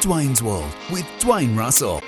[0.00, 2.00] Dwayne's World with Dwayne Russell.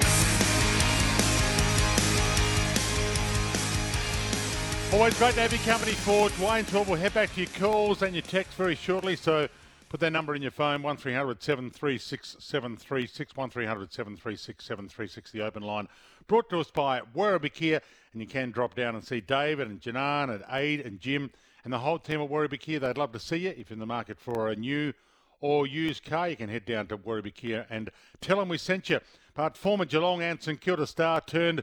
[4.95, 6.89] Always great to have your company for Dwayne's World.
[6.89, 9.15] We'll head back to your calls and your texts very shortly.
[9.15, 9.47] So
[9.91, 15.87] put that number in your phone 1300 736 736 1300 736 736, the open line.
[16.29, 17.79] Brought to us by Werribee
[18.15, 21.31] And you can drop down and see David and Janan and Aid and Jim
[21.63, 23.87] and the whole team at Werribee They'd love to see you if you're in the
[23.87, 24.95] market for a new
[25.43, 27.91] or used car, you can head down to Werribee Kia and
[28.23, 29.01] tell them we sent you.
[29.35, 31.63] But former Geelong and St Kilda star turned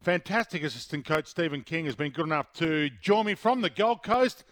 [0.00, 4.02] fantastic assistant coach Stephen King has been good enough to join me from the Gold
[4.02, 4.44] Coast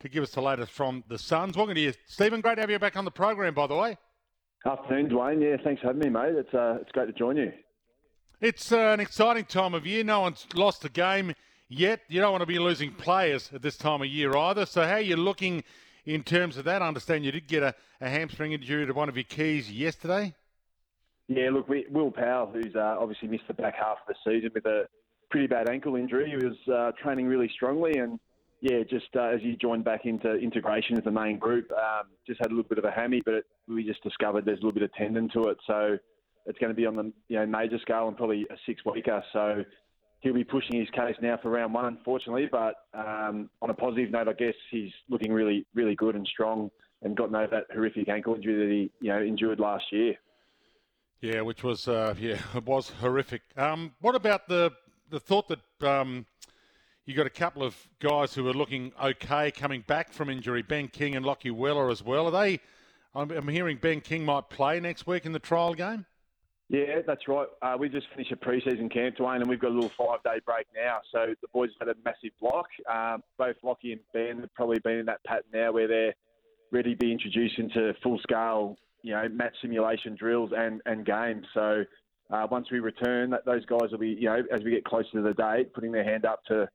[0.00, 1.56] to give us the latest from the Suns.
[1.56, 2.40] Welcome to you, Stephen.
[2.40, 3.98] Great to have you back on the program, by the way.
[4.64, 5.42] Afternoon, Dwayne.
[5.42, 6.36] Yeah, thanks for having me, mate.
[6.36, 7.52] It's uh, it's great to join you.
[8.40, 10.04] It's uh, an exciting time of year.
[10.04, 11.34] No one's lost a game
[11.68, 12.00] yet.
[12.08, 14.66] You don't want to be losing players at this time of year either.
[14.66, 15.64] So, how are you looking
[16.04, 16.82] in terms of that.
[16.82, 20.34] I understand you did get a, a hamstring injury to one of your keys yesterday.
[21.28, 24.50] Yeah, look, we, Will Powell, who's uh, obviously missed the back half of the season
[24.54, 24.86] with a
[25.30, 28.18] pretty bad ankle injury, he was uh, training really strongly and
[28.62, 32.38] yeah, just uh, as he joined back into integration as the main group, um, just
[32.38, 34.72] had a little bit of a hammy, but it, we just discovered there's a little
[34.72, 35.98] bit of tendon to it, so
[36.46, 39.20] it's going to be on the you know major scale and probably a six weeker.
[39.32, 39.64] So
[40.22, 42.48] he'll be pushing his case now for round one, unfortunately.
[42.50, 46.70] But um, on a positive note, I guess he's looking really, really good and strong,
[47.02, 50.14] and gotten over that horrific ankle injury that he, you know, endured last year.
[51.20, 53.42] Yeah, which was uh, yeah, it was horrific.
[53.56, 54.72] Um, what about the
[55.10, 56.26] the thought that um,
[57.04, 60.88] you got a couple of guys who are looking okay coming back from injury, Ben
[60.88, 62.26] King and Lachie Weller as well?
[62.26, 62.60] Are they?
[63.14, 66.06] I'm, I'm hearing Ben King might play next week in the trial game.
[66.72, 67.46] Yeah, that's right.
[67.60, 70.66] Uh, we just finished a pre-season camp, Dwayne, and we've got a little five-day break
[70.74, 71.00] now.
[71.12, 72.66] So the boys have had a massive block.
[72.90, 76.14] Um, both Lachie and Ben have probably been in that pattern now where they're
[76.70, 81.46] ready to be introduced into full-scale, you know, match simulation drills and, and games.
[81.52, 81.84] So
[82.30, 85.10] uh, once we return, that, those guys will be, you know, as we get closer
[85.12, 86.66] to the date, putting their hand up to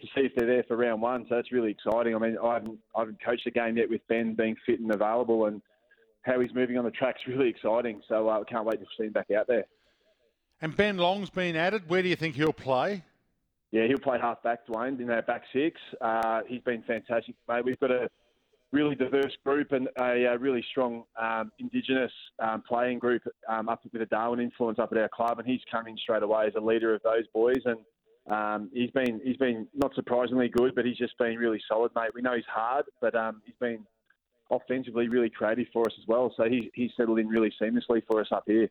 [0.00, 1.26] to see if they're there for round one.
[1.28, 2.16] So that's really exciting.
[2.16, 4.92] I mean, I haven't, I haven't coached a game yet with Ben being fit and
[4.92, 5.60] available, and
[6.22, 8.00] how he's moving on the track's really exciting.
[8.08, 9.64] So I uh, can't wait to see him back out there.
[10.60, 11.88] And Ben Long's been added.
[11.88, 13.02] Where do you think he'll play?
[13.72, 15.80] Yeah, he'll play half back, Dwayne, in our back six.
[16.00, 17.64] Uh, he's been fantastic, mate.
[17.64, 18.08] We've got a
[18.70, 23.80] really diverse group and a, a really strong um, Indigenous um, playing group um, up
[23.90, 26.60] with a Darwin influence up at our club, and he's coming straight away as a
[26.60, 27.60] leader of those boys.
[27.64, 27.78] And
[28.30, 32.10] um, he's been he's been not surprisingly good, but he's just been really solid, mate.
[32.14, 33.84] We know he's hard, but um, he's been
[34.52, 36.32] offensively really creative for us as well.
[36.36, 38.68] So he, he's settled in really seamlessly for us up here.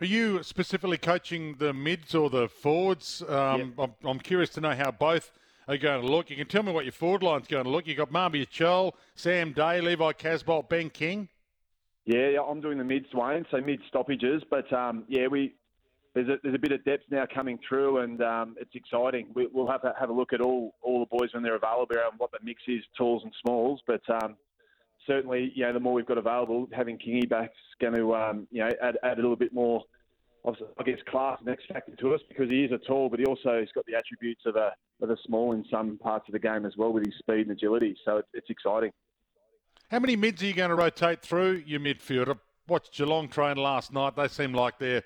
[0.00, 3.22] Are you specifically coaching the mids or the forwards?
[3.28, 5.30] Um, I'm, I'm, curious to know how both
[5.68, 6.28] are going to look.
[6.28, 7.86] You can tell me what your forward line's going to look.
[7.86, 11.28] You've got Mabior Chol, Sam Day, Levi Casboult, Ben King.
[12.04, 14.42] Yeah, yeah, I'm doing the mids, Wayne, so mid stoppages.
[14.50, 15.54] But um, yeah, we
[16.14, 19.28] there's a, there's a bit of depth now coming through, and um, it's exciting.
[19.34, 21.86] We, will have to have a look at all all the boys when they're available
[21.90, 23.80] and what the mix is, talls and smalls.
[23.86, 24.36] But um,
[25.06, 28.60] certainly, you know, the more we've got available, having Kingy is going to, um, you
[28.60, 29.82] know, add, add a little bit more,
[30.46, 33.26] I guess, class and X factor to us because he is a tall, but he
[33.26, 36.38] also has got the attributes of a of a small in some parts of the
[36.38, 37.96] game as well with his speed and agility.
[38.04, 38.92] So it's, it's exciting.
[39.90, 42.28] How many mids are you going to rotate through your midfield?
[42.28, 42.34] I
[42.68, 44.14] watched Geelong train last night.
[44.14, 45.02] They seem like they're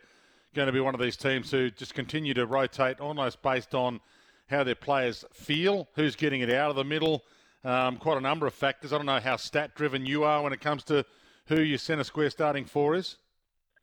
[0.54, 4.00] going to be one of these teams who just continue to rotate almost based on
[4.48, 7.24] how their players feel, who's getting it out of the middle
[7.66, 8.92] um, quite a number of factors.
[8.92, 11.04] I don't know how stat driven you are when it comes to
[11.47, 13.16] who your centre square starting for is.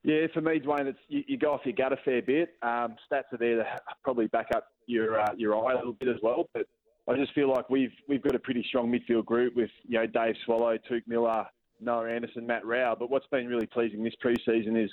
[0.04, 2.56] Yeah, for me, Dwayne, it's you, you go off your gut a fair bit.
[2.62, 3.66] Um, stats are there to
[4.04, 6.50] probably back up your uh, your eye a little bit as well.
[6.54, 6.66] But
[7.08, 10.06] I just feel like we've we've got a pretty strong midfield group with you know
[10.06, 11.46] Dave Swallow, Touk Miller,
[11.80, 12.96] Noah Anderson, Matt Rowell.
[12.98, 14.92] But what's been really pleasing this preseason is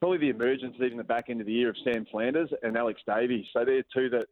[0.00, 3.00] probably the emergence even the back end of the year of Sam Flanders and Alex
[3.06, 3.46] Davies.
[3.52, 4.26] So they're two that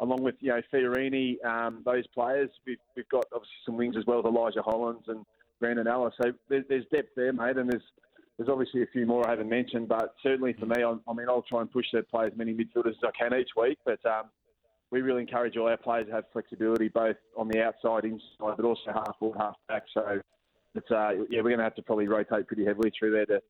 [0.00, 2.50] along with you know Fiorini, um, those players.
[2.66, 5.24] We've, we've got obviously some wings as well with Elijah Hollands and
[5.60, 6.14] Brandon Ellis.
[6.22, 7.82] So there's, there's depth there, mate, and there's
[8.36, 11.28] there's obviously a few more I haven't mentioned, but certainly for me, I, I mean,
[11.28, 13.76] I'll try and push to play as many midfielders as I can each week.
[13.84, 14.30] But um,
[14.90, 18.64] we really encourage all our players to have flexibility both on the outside, inside, but
[18.64, 19.82] also half forward, half back.
[19.92, 20.20] So
[20.74, 23.42] it's uh, yeah, we're going to have to probably rotate pretty heavily through there to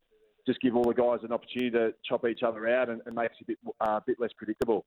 [0.47, 3.35] just give all the guys an opportunity to chop each other out and, and makes
[3.41, 4.85] it a bit, uh, bit less predictable.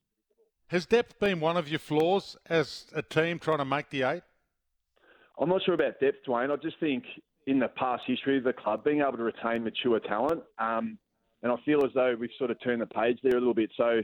[0.73, 4.23] Has depth been one of your flaws as a team trying to make the eight?
[5.39, 6.49] I'm not sure about depth, Dwayne.
[6.51, 7.03] I just think
[7.45, 10.97] in the past history of the club, being able to retain mature talent, um,
[11.43, 13.69] and I feel as though we've sort of turned the page there a little bit.
[13.77, 14.01] So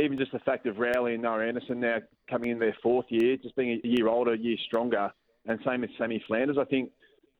[0.00, 1.98] even just the fact of Rowley and Noah Anderson now
[2.28, 5.12] coming in their fourth year, just being a year older, a year stronger,
[5.46, 6.90] and same as Sammy Flanders, I think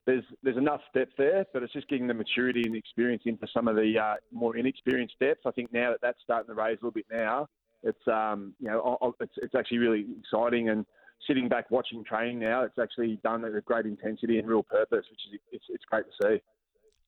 [0.06, 3.66] there's there's enough depth there, but it's just getting the maturity and experience into some
[3.66, 5.44] of the uh, more inexperienced depth.
[5.44, 7.48] I think now that that's starting to raise a little bit now,
[7.82, 10.84] it's um, you know it's it's actually really exciting and
[11.26, 15.04] sitting back watching training now, it's actually done at a great intensity and real purpose,
[15.10, 16.42] which is it's, it's great to see.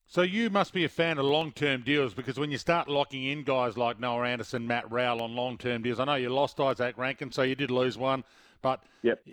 [0.05, 3.43] So you must be a fan of long-term deals because when you start locking in
[3.43, 7.31] guys like Noah Anderson, Matt Rowell on long-term deals, I know you lost Izak Rankine,
[7.31, 8.23] so you did lose one,
[8.61, 9.25] but yep.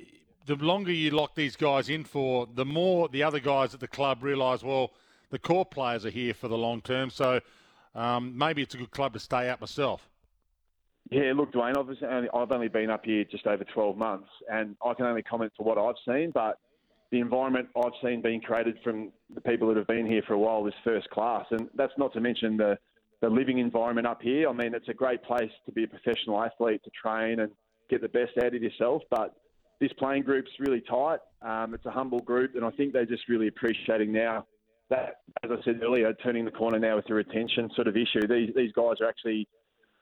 [0.46, 3.88] the longer you lock these guys in for, the more the other guys at the
[3.88, 4.92] club realise, well,
[5.30, 7.40] the core players are here for the long term, so
[7.94, 10.08] um, maybe it's a good club to stay at myself.
[11.10, 14.94] Yeah, look, Dwayne, obviously I've only been up here just over 12 months, and I
[14.94, 16.58] can only comment for what I've seen, but
[17.10, 20.38] the environment I've seen being created from the people that have been here for a
[20.38, 22.78] while is first class, and that's not to mention the
[23.20, 24.48] the living environment up here.
[24.48, 27.52] I mean, it's a great place to be a professional athlete to train and
[27.90, 29.34] get the best out of yourself, but
[29.78, 31.18] this playing group's really tight.
[31.42, 34.46] Um, it's a humble group, and I think they're just really appreciating now
[34.88, 38.26] that, as I said earlier, turning the corner now with the retention sort of issue.
[38.26, 39.46] These these guys are actually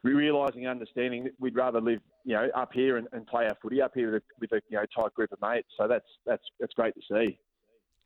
[0.03, 3.56] realising and understanding that we'd rather live, you know, up here and, and play our
[3.61, 5.69] footy up here with a, with a you know tight group of mates.
[5.77, 7.39] So that's that's that's great to see.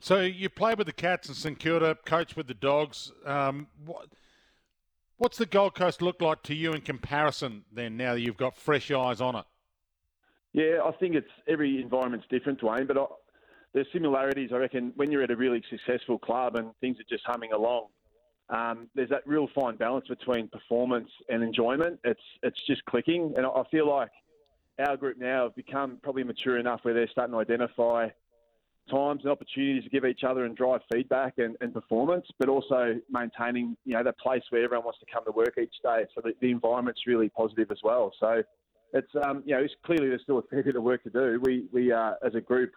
[0.00, 3.12] So you play with the Cats in St Kilda, coach with the Dogs.
[3.25, 4.09] Um, what,
[5.17, 7.65] what's the Gold Coast look like to you in comparison?
[7.73, 9.44] Then now that you've got fresh eyes on it.
[10.53, 12.89] Yeah, I think it's every environment's different, Dwayne.
[12.89, 13.05] But I,
[13.75, 14.50] there's similarities.
[14.53, 17.87] I reckon when you're at a really successful club and things are just humming along,
[18.53, 21.99] um, there's that real fine balance between performance and enjoyment.
[22.05, 24.11] It's it's just clicking, and I feel like
[24.79, 28.09] our group now have become probably mature enough where they're starting to identify
[28.91, 33.01] times and opportunities to give each other and drive feedback and, and performance, but also
[33.11, 36.05] maintaining you know that place where everyone wants to come to work each day.
[36.15, 38.13] So the, the environment's really positive as well.
[38.21, 38.43] So
[38.93, 41.41] it's um, you know it's clearly there's still a fair bit of work to do.
[41.43, 42.73] We we uh, as a group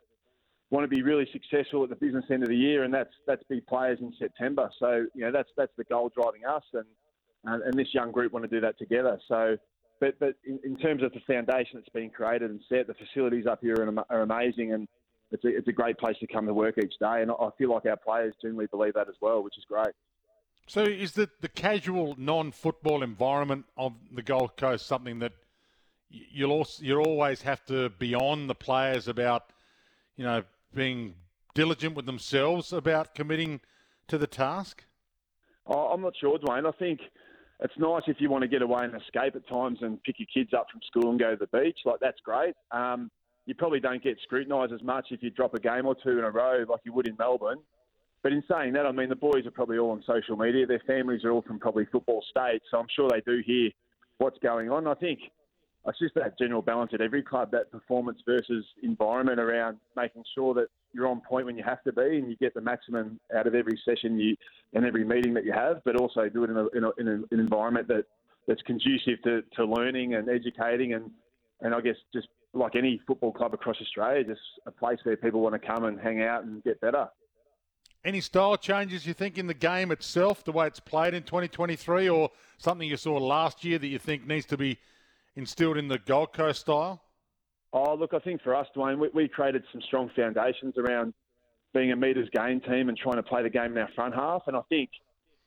[0.75, 3.43] want to be really successful at the business end of the year, and that's that's
[3.49, 4.69] be players in September.
[4.77, 6.85] So you know that's that's the goal driving us, and
[7.45, 9.19] and, and this young group want to do that together.
[9.27, 9.57] So,
[9.99, 13.45] but but in, in, terms of the foundation that's been created and set, the facilities
[13.47, 14.87] up here are, are amazing, and
[15.31, 17.21] it's a, it's a great place to come to work each day.
[17.21, 19.93] And I feel like our players generally believe that as well, which is great.
[20.67, 25.31] So, is the the casual non-football environment of the Gold Coast something that
[26.09, 29.51] you'll also you always have to be on the players about,
[30.17, 30.43] you know,
[30.75, 31.15] being
[31.53, 33.61] diligent with themselves about committing
[34.07, 34.83] to the task?
[35.65, 36.67] Oh, I'm not sure, Dwayne.
[36.67, 36.99] I think
[37.59, 40.27] it's nice if you want to get away and escape at times and pick your
[40.31, 41.79] kids up from school and go to the beach.
[41.85, 42.53] Like that's great.
[42.71, 43.09] Um,
[43.45, 46.23] you probably don't get scrutinised as much if you drop a game or two in
[46.23, 47.59] a row like you would in Melbourne.
[48.23, 50.65] But in saying that, I mean the boys are probably all on social media.
[50.65, 53.69] Their families are all from probably football states, so I'm sure they do hear
[54.17, 54.87] what's going on.
[54.87, 55.19] I think
[55.87, 60.53] it's just that general balance at every club, that performance versus environment around making sure
[60.55, 63.45] that you're on point when you have to be and you get the maximum out
[63.45, 64.35] of every session you
[64.73, 67.07] and every meeting that you have, but also do it in, a, in, a, in
[67.07, 68.05] an environment that,
[68.47, 71.11] that's conducive to, to learning and educating and,
[71.61, 75.41] and I guess just like any football club across Australia, just a place where people
[75.41, 77.09] want to come and hang out and get better.
[78.03, 82.07] Any style changes you think in the game itself, the way it's played in 2023,
[82.07, 82.29] or
[82.59, 84.79] something you saw last year that you think needs to be–
[85.35, 87.01] instilled in the Gold Coast style?
[87.73, 91.13] Oh, look, I think for us, Dwayne, we, we created some strong foundations around
[91.73, 94.43] being a meters game team and trying to play the game in our front half.
[94.47, 94.89] And I think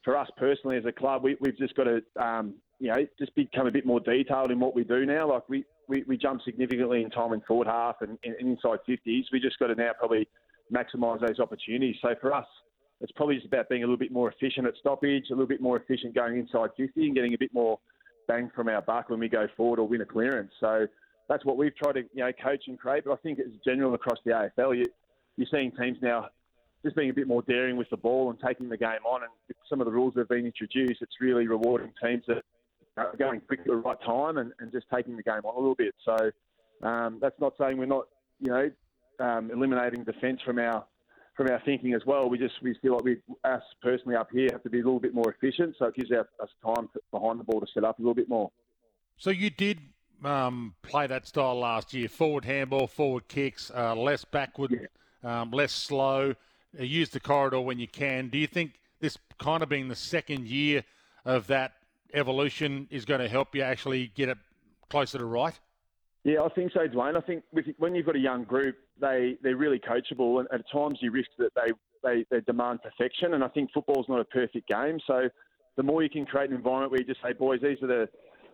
[0.04, 3.34] for us personally as a club, we, have just got to, um, you know, just
[3.34, 5.32] become a bit more detailed in what we do now.
[5.32, 9.24] Like we, we, we jump significantly in time in forward half and, and inside 50s.
[9.32, 10.28] We just got to now probably
[10.70, 11.96] maximise those opportunities.
[12.02, 12.46] So for us,
[13.00, 15.62] it's probably just about being a little bit more efficient at stoppage, a little bit
[15.62, 17.78] more efficient going inside 50 and getting a bit more
[18.28, 20.52] bang from our buck when we go forward or win a clearance.
[20.60, 20.86] So
[21.28, 23.04] that's what we've tried to you know coach and create.
[23.04, 24.78] But I think it's general across the AFL.
[24.78, 24.84] You,
[25.36, 26.28] you're seeing teams now
[26.84, 29.22] just being a bit more daring with the ball and taking the game on.
[29.22, 29.30] And
[29.68, 32.44] some of the rules that have been introduced, it's really rewarding teams that
[32.96, 35.58] are going quick at the right time and, and just taking the game on a
[35.58, 35.94] little bit.
[36.04, 36.30] So
[36.86, 38.06] um, that's not saying we're not,
[38.40, 38.70] you know,
[39.20, 40.84] um, eliminating defence from our
[41.38, 42.28] from our thinking as well.
[42.28, 44.98] We just we feel like we us personally up here have to be a little
[44.98, 47.98] bit more efficient, so it gives our, us time behind the ball to set up
[47.98, 48.50] a little bit more.
[49.18, 49.78] So you did
[50.24, 52.08] um, play that style last year.
[52.08, 54.88] Forward handball, forward kicks, uh, less backward,
[55.22, 56.34] um, less slow.
[56.78, 58.28] Uh, use the corridor when you can.
[58.28, 60.82] Do you think this kind of being the second year
[61.24, 61.74] of that
[62.14, 64.38] evolution is going to help you actually get it
[64.90, 65.58] closer to right?
[66.24, 67.16] Yeah, I think so, Dwayne.
[67.16, 70.62] I think with, when you've got a young group, they they're really coachable, and at
[70.70, 71.72] times you risk that they,
[72.02, 73.34] they they demand perfection.
[73.34, 75.28] And I think football's not a perfect game, so
[75.76, 78.08] the more you can create an environment where you just say, boys, these are the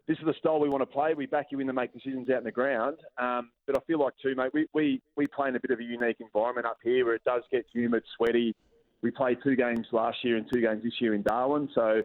[0.07, 1.15] this is the style we want to play.
[1.15, 2.99] We back you in to make decisions out in the ground.
[3.19, 5.81] Um, but I feel like too, mate, we, we, we play in a bit of
[5.81, 8.55] a unique environment up here where it does get humid, sweaty.
[9.03, 12.03] We played two games last year and two games this year in Darwin, so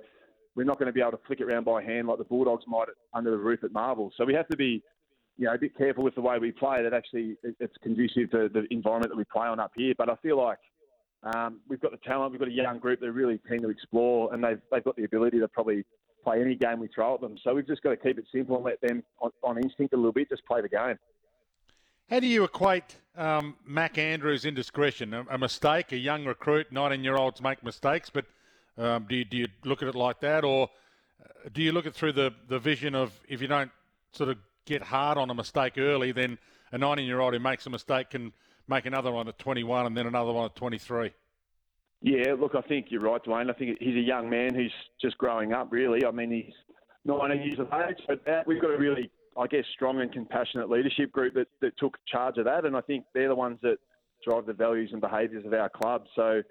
[0.56, 2.64] we're not going to be able to flick it around by hand like the Bulldogs
[2.68, 4.12] might under the roof at Marvel.
[4.18, 4.82] So we have to be,
[5.40, 6.84] you know, a bit careful with the way we play.
[6.84, 9.94] That actually it's conducive to the environment that we play on up here.
[9.98, 10.60] But I feel like
[11.24, 13.70] um, we've got the talent, we've got a young group that are really keen to
[13.70, 15.86] explore, and they've they've got the ability to probably
[16.26, 17.38] play any game we throw at them.
[17.42, 19.96] So we've just got to keep it simple and let them, on, on instinct a
[19.96, 21.00] little bit, just play the game.
[22.10, 25.14] How do you equate um, Mac Andrews' indiscretion?
[25.14, 28.26] A, a, mistake, a young recruit, 19 year olds make mistakes, but
[28.78, 30.44] um, do, you, do you look at it like that?
[30.44, 30.70] Or
[31.24, 33.72] uh, do you look at through the, the vision of if you don't
[34.12, 34.38] sort of
[34.70, 36.38] get hard on a mistake early, then
[36.72, 38.32] a 19 year old who makes a mistake can
[38.68, 41.12] make another one at 21 and then another one at 23?
[42.02, 43.50] Yeah, look, I think you're right, Dwayne.
[43.50, 46.06] I think he's a young man who's just growing up, really.
[46.06, 46.54] I mean, he's
[47.04, 51.12] 19 years of age, but we've got a really, I guess, strong and compassionate leadership
[51.12, 53.78] group that, that took charge of that, and I think they're the ones that
[54.26, 56.04] drive the values and behaviours of our club.
[56.16, 56.42] So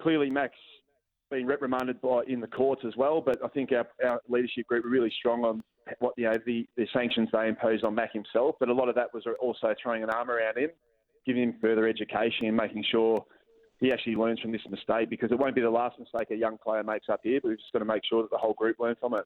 [0.00, 0.54] clearly, Max
[1.30, 4.84] been reprimanded by in the courts as well, but I think our, our leadership group
[4.84, 5.62] were really strong on
[5.98, 8.56] what you know the, the sanctions they imposed on Mac himself.
[8.58, 10.70] But a lot of that was also throwing an arm around him,
[11.24, 13.24] giving him further education and making sure
[13.78, 16.56] he actually learns from this mistake because it won't be the last mistake a young
[16.58, 18.78] player makes up here, but we've just got to make sure that the whole group
[18.78, 19.24] learn from it.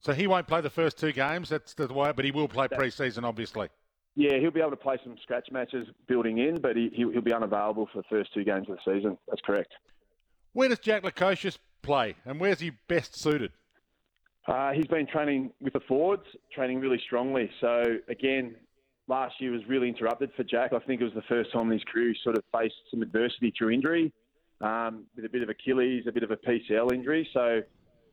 [0.00, 2.68] So he won't play the first two games, that's the way, but he will play
[2.68, 3.68] pre-season, obviously.
[4.16, 7.34] Yeah, he'll be able to play some scratch matches building in, but he, he'll be
[7.34, 9.18] unavailable for the first two games of the season.
[9.28, 9.72] That's correct.
[10.52, 13.52] Where does Jack Lukosius play, and where's he best suited?
[14.46, 17.50] Uh, he's been training with the forwards, training really strongly.
[17.60, 18.56] So again,
[19.06, 20.72] last year was really interrupted for Jack.
[20.72, 23.02] I think it was the first time in his career he sort of faced some
[23.02, 24.12] adversity through injury,
[24.60, 27.28] um, with a bit of Achilles, a bit of a PCL injury.
[27.34, 27.60] So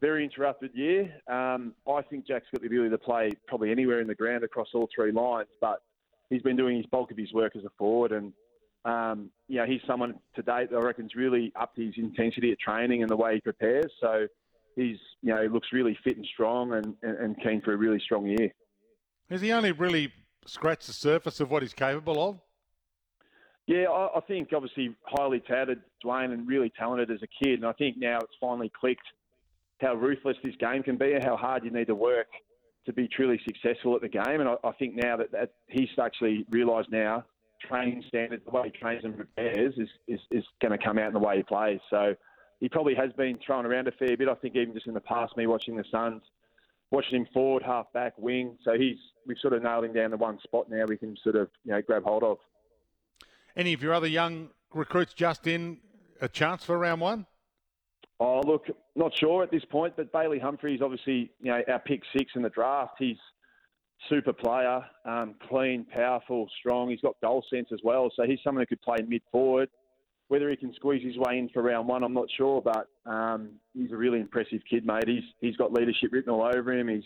[0.02, 1.04] very interrupted year.
[1.28, 4.68] Um, I think Jack's got the ability to play probably anywhere in the ground across
[4.74, 5.82] all three lines, but
[6.30, 8.34] he's been doing his bulk of his work as a forward, and
[8.86, 12.60] um, you know he's someone to date that I reckon's really upped his intensity at
[12.60, 13.92] training and the way he prepares.
[14.00, 14.28] So
[14.78, 18.00] he's you know he looks really fit and strong and, and, keen for a really
[18.00, 18.52] strong year.
[19.30, 20.14] Has he only really
[20.46, 22.40] scratched the surface of what he's capable of?
[23.66, 27.66] Yeah, I, I think obviously highly touted Dwayne and really talented as a kid, and
[27.66, 29.02] I think now it's finally clicked
[29.82, 32.28] how ruthless this game can be and how hard you need to work
[32.86, 34.40] to be truly successful at the game.
[34.40, 37.26] And I, I think now that, that he's actually realised now
[37.68, 41.08] training standards, the way he trains and prepares is, is, is going to come out
[41.08, 41.80] in the way he plays.
[41.90, 42.16] So
[42.60, 44.28] he probably has been thrown around a fair bit.
[44.28, 46.22] I think even just in the past, me watching the Suns,
[46.92, 48.58] watching him forward, half back, wing.
[48.64, 50.86] So he's we've sort of nailed him down to one spot now.
[50.88, 52.38] We can sort of you know grab hold of.
[53.56, 55.78] Any of your other young recruits just in
[56.22, 57.26] a chance for round one?
[58.20, 62.02] Oh, look, not sure at this point, but Bailey Humphries, obviously, you know, our pick
[62.16, 62.94] six in the draft.
[62.98, 63.18] He's
[64.10, 66.90] super player, um, clean, powerful, strong.
[66.90, 69.70] He's got goal sense as well, so he's someone who could play mid forward.
[70.30, 73.52] Whether he can squeeze his way in for round one, I'm not sure, but um,
[73.74, 75.08] he's a really impressive kid, mate.
[75.08, 76.90] He's he's got leadership written all over him.
[76.90, 77.06] He's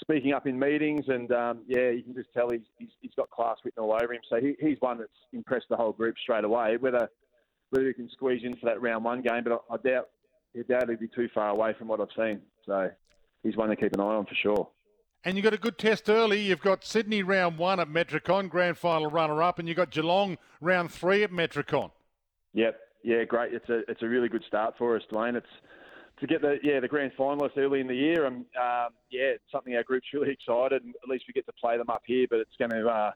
[0.00, 3.30] speaking up in meetings, and um, yeah, you can just tell he's, he's, he's got
[3.30, 4.20] class written all over him.
[4.30, 6.76] So he, he's one that's impressed the whole group straight away.
[6.76, 7.08] Whether
[7.70, 10.08] whether he can squeeze in for that round one game, but I, I doubt
[10.54, 12.40] he'd be too far away from what I've seen.
[12.64, 12.90] So
[13.42, 14.68] he's one to keep an eye on for sure.
[15.24, 16.40] And you've got a good test early.
[16.40, 20.38] You've got Sydney round one at Metricon, grand final runner up, and you've got Geelong
[20.60, 21.90] round three at Metricon.
[22.56, 22.80] Yep.
[23.02, 23.54] Yeah, great.
[23.54, 25.36] It's a it's a really good start for us, Dwayne.
[25.36, 25.46] It's
[26.18, 29.44] to get the yeah the grand finalists early in the year, and um, yeah, it's
[29.52, 30.82] something our group's really excited.
[30.82, 33.10] And at least we get to play them up here, but it's going to uh,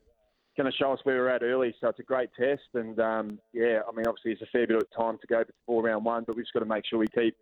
[0.56, 1.74] going to show us where we're at early.
[1.80, 4.76] So it's a great test, and um, yeah, I mean obviously it's a fair bit
[4.76, 7.08] of time to go before round one, but we've just got to make sure we
[7.08, 7.34] keep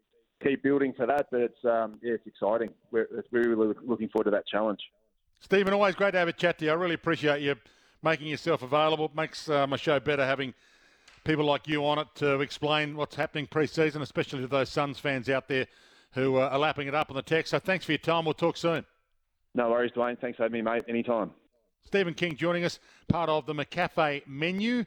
[0.43, 1.26] keep building for that.
[1.33, 2.71] But it's um, yeah, it's exciting.
[2.93, 4.81] We're, we're really looking forward to that challenge.
[5.40, 6.71] Stephen, always great to have a chat to you.
[6.71, 7.57] I really appreciate you
[8.02, 9.07] making yourself available.
[9.07, 10.55] It makes uh, my show better having
[11.28, 15.28] people like you on it to explain what's happening pre-season, especially to those Suns fans
[15.28, 15.66] out there
[16.12, 17.50] who uh, are lapping it up on the text.
[17.50, 18.25] So thanks for your time.
[18.25, 18.87] We'll talk soon.
[19.54, 20.18] No worries, Dwayne.
[20.18, 20.85] Thanks for having me, mate.
[20.88, 21.32] Anytime.
[21.85, 24.87] Stephen King joining us, part of the McCafe menu.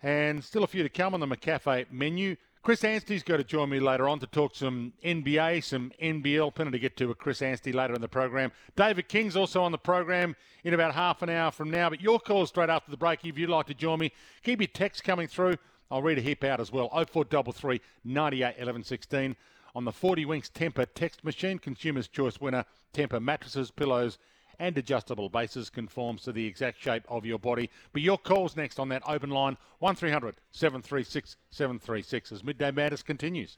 [0.00, 2.36] And still a few to come on the McCafe menu.
[2.68, 6.54] Chris Anstey's going to join me later on to talk some NBA, some NBL.
[6.54, 8.52] Plenty to get to with Chris Anstey later in the program.
[8.76, 11.88] David King's also on the program in about half an hour from now.
[11.88, 14.12] But your call straight after the break if you'd like to join me.
[14.42, 15.56] Keep your text coming through.
[15.90, 16.90] I'll read a hip out as well.
[16.90, 19.36] 0433 98 11 16
[19.74, 21.58] on the 40 Winks Tempur text machine.
[21.58, 22.66] Consumer's Choice winner.
[22.92, 24.18] Tempur mattresses, pillows,
[24.58, 27.70] and adjustable bases conforms to the exact shape of your body.
[27.92, 33.56] But your calls next on that open line 1300 736 736 as Midday Madness continues.